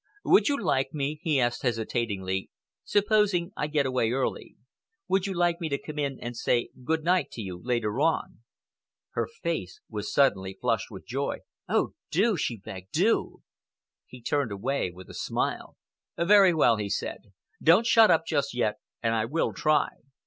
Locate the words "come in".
5.77-6.17